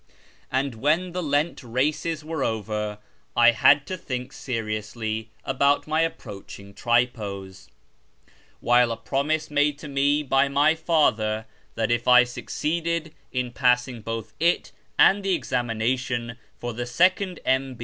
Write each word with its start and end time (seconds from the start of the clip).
And 0.51 0.73
when 0.73 1.11
the 1.11 1.21
Lent 1.21 1.61
races 1.63 2.25
were 2.25 2.43
over, 2.43 2.97
I 3.37 3.51
had 3.51 3.85
to 3.85 3.95
think 3.95 4.33
seriously 4.33 5.29
about 5.45 5.85
my 5.85 6.01
approaching 6.01 6.73
tripos; 6.73 7.69
while 8.61 8.91
a 8.91 8.97
promise 8.97 9.51
made 9.51 9.77
to 9.77 9.87
me 9.87 10.23
by 10.23 10.47
my 10.47 10.73
father, 10.73 11.45
that 11.75 11.91
if 11.91 12.07
I 12.07 12.23
succeeded 12.23 13.13
in 13.31 13.51
passing 13.51 14.01
both 14.01 14.33
it 14.39 14.71
and 14.97 15.21
the 15.23 15.35
examination 15.35 16.35
for 16.57 16.73
the 16.73 16.87
second 16.87 17.39
M. 17.45 17.77